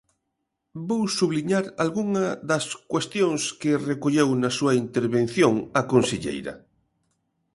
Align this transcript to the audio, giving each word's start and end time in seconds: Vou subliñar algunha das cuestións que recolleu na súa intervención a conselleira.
Vou 0.87 1.03
subliñar 1.19 1.65
algunha 1.83 2.25
das 2.49 2.65
cuestións 2.91 3.41
que 3.61 3.71
recolleu 3.91 4.27
na 4.41 4.51
súa 4.57 4.73
intervención 4.83 5.53
a 5.79 5.81
conselleira. 5.91 6.53